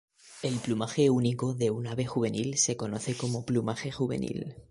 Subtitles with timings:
[0.41, 4.55] El plumaje único de un ave juvenil se conoce como plumaje juvenil.